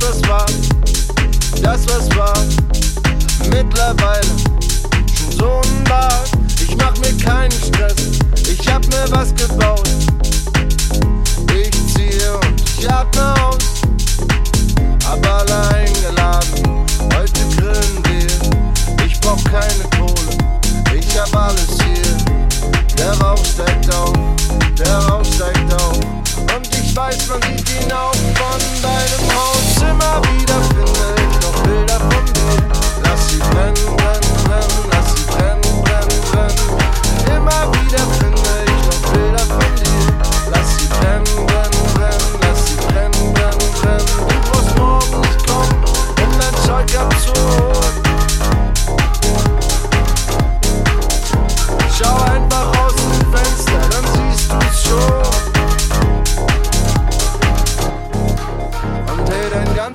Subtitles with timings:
[0.00, 0.46] Das, was war,
[1.60, 2.38] das, was war,
[3.50, 4.22] mittlerweile
[5.12, 6.30] schon so ein Bad.
[6.60, 9.88] Ich mach mir keinen Stress, ich hab mir was gebaut.
[11.52, 13.58] Ich ziehe und ich atme aus,
[15.04, 16.86] aber alle eingeladen.
[17.16, 22.16] Heute grillen wir, ich brauch keine Kohle, ich hab alles hier.
[22.96, 24.12] Der Rauch steigt auf,
[24.78, 25.98] der Rauch steigt auf.
[26.56, 28.17] Und ich weiß, man sieht ihn auch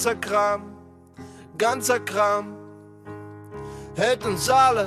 [0.00, 0.62] ganzer Kram,
[1.58, 2.54] ganzer Kram,
[3.96, 4.86] hält uns alle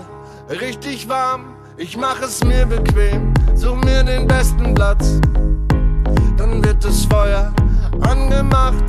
[0.49, 1.55] richtig warm.
[1.77, 5.19] Ich mach es mir bequem, such mir den besten Platz.
[6.35, 7.53] Dann wird das Feuer
[8.01, 8.83] angemacht,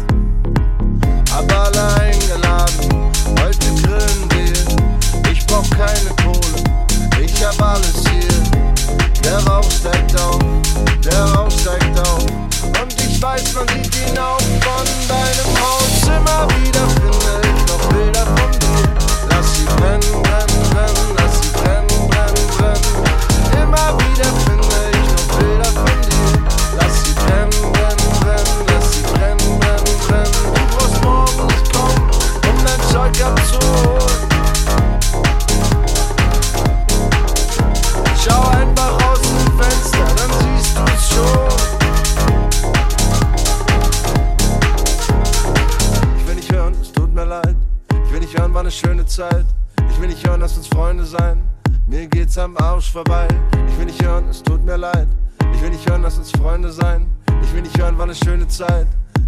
[48.54, 49.44] war eine schöne Zeit.
[49.90, 51.42] Ich will nicht hören, lass uns Freunde sein.
[51.88, 53.26] Mir geht's am Arsch vorbei.
[53.68, 55.08] Ich will nicht hören, es tut mir leid.
[55.52, 57.06] Ich will nicht hören, lass uns Freunde sein.
[57.42, 58.86] Ich will nicht hören, war eine schöne Zeit.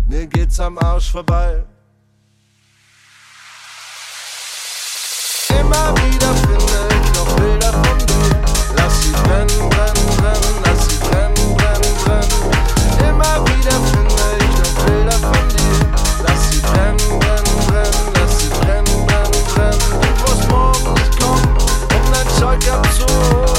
[0.09, 1.65] Mir geht's am Arsch vorbei.
[23.09, 23.56] Oh.